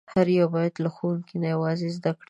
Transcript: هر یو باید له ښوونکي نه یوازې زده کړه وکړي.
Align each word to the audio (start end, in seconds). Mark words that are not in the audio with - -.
هر 0.13 0.27
یو 0.37 0.47
باید 0.55 0.73
له 0.83 0.89
ښوونکي 0.95 1.35
نه 1.43 1.47
یوازې 1.53 1.87
زده 1.97 2.11
کړه 2.11 2.11
وکړي. 2.13 2.19